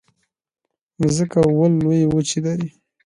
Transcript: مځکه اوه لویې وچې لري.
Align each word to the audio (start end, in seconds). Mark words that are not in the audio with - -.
مځکه 1.01 1.39
اوه 1.49 1.65
لویې 1.79 2.05
وچې 2.11 2.39
لري. 2.45 2.67